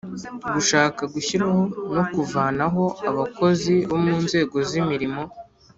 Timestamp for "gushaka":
0.53-1.01